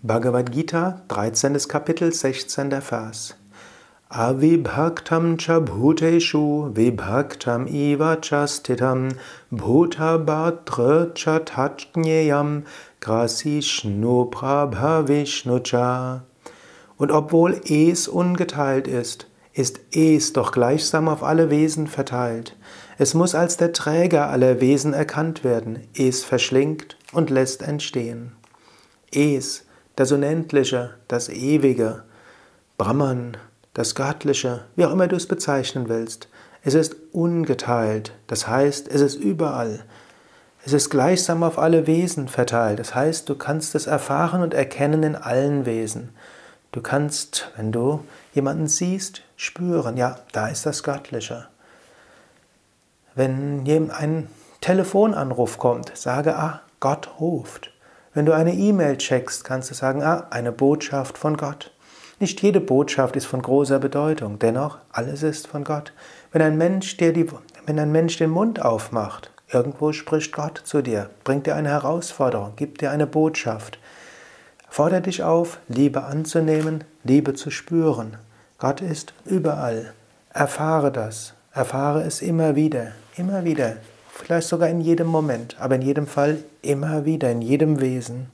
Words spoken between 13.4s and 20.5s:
shnupra vishnucha. Und obwohl Es ungeteilt ist, ist Es